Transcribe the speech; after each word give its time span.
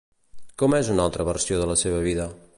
Com 0.61 0.75
és 0.77 0.89
una 0.95 1.05
altra 1.05 1.27
versió 1.29 1.61
de 1.63 1.71
la 1.75 1.81
seva 1.85 2.03
vida? 2.11 2.31